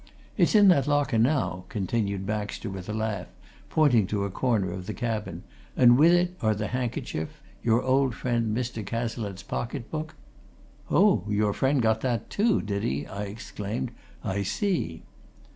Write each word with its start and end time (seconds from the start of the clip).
It's 0.35 0.55
in 0.55 0.67
that 0.69 0.87
locker 0.87 1.19
now," 1.19 1.65
continued 1.69 2.25
Baxter, 2.25 2.71
with 2.71 2.89
a 2.89 2.91
laugh, 2.93 3.27
pointing 3.69 4.07
to 4.07 4.23
a 4.23 4.31
corner 4.31 4.71
of 4.71 4.87
the 4.87 4.95
cabin, 4.95 5.43
"and 5.77 5.95
with 5.95 6.11
it 6.11 6.33
are 6.41 6.55
the 6.55 6.69
handkerchief, 6.69 7.39
your 7.61 7.83
old 7.83 8.15
friend 8.15 8.57
Mr. 8.57 8.83
Cazalette's 8.83 9.43
pocket 9.43 9.91
book" 9.91 10.15
"Oh! 10.89 11.23
your 11.29 11.53
friend 11.53 11.83
got 11.83 12.01
that, 12.01 12.31
too, 12.31 12.63
did 12.63 12.81
he?" 12.81 13.05
I 13.05 13.25
exclaimed. 13.25 13.91
"I 14.23 14.41
see!" 14.41 15.03